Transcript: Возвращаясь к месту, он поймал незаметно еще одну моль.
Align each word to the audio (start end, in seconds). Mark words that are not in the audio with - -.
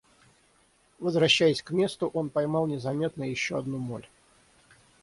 Возвращаясь 0.97 1.61
к 1.61 1.69
месту, 1.69 2.07
он 2.07 2.31
поймал 2.31 2.65
незаметно 2.65 3.21
еще 3.23 3.59
одну 3.59 3.77
моль. 3.77 4.07